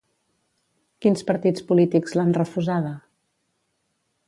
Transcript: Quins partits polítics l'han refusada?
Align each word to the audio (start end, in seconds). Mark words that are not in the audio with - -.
Quins 1.05 1.21
partits 1.27 1.67
polítics 1.69 2.17
l'han 2.19 2.35
refusada? 2.39 2.95